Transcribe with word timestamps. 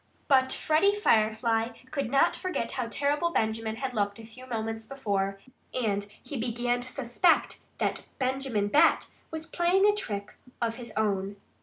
But 0.27 0.51
Freddie 0.51 0.95
Firefly 0.95 1.77
could 1.91 2.09
not 2.09 2.35
forget 2.35 2.71
how 2.71 2.87
terrible 2.87 3.29
Benjamin 3.29 3.75
had 3.75 3.93
looked 3.93 4.17
a 4.17 4.25
few 4.25 4.47
moments 4.47 4.87
before. 4.87 5.39
And 5.79 6.05
he 6.23 6.37
began 6.37 6.81
to 6.81 6.89
suspect 6.89 7.59
that 7.77 8.05
Benjamin 8.17 8.67
Bat 8.69 9.11
was 9.29 9.45
playing 9.45 9.85
a 9.87 9.93
trick 9.93 10.33
of 10.59 10.77
his 10.77 10.91
own. 10.97 11.35